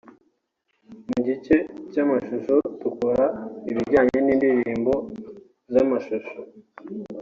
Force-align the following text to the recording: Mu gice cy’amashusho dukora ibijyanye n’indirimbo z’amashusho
Mu 1.09 1.19
gice 1.27 1.55
cy’amashusho 1.91 2.55
dukora 2.81 3.25
ibijyanye 3.69 4.17
n’indirimbo 4.25 4.93
z’amashusho 5.73 6.37